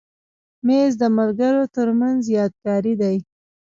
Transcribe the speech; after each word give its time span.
مېز 0.65 0.91
د 1.01 1.03
ملګرو 1.17 1.63
تر 1.75 1.87
منځ 1.99 2.21
یادګاري 2.37 2.93
دی. 3.01 3.17